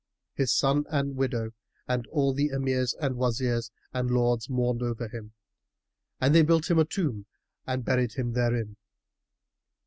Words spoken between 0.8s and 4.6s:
and widow and all the Emirs and Wazirs and Lords